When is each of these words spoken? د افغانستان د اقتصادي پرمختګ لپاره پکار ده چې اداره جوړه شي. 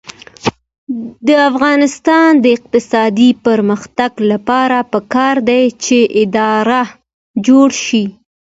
د 1.27 1.29
افغانستان 1.49 2.29
د 2.43 2.45
اقتصادي 2.57 3.29
پرمختګ 3.45 4.11
لپاره 4.31 4.77
پکار 4.93 5.35
ده 5.47 5.59
چې 5.83 5.99
اداره 6.23 6.83
جوړه 7.45 7.75
شي. 7.85 8.05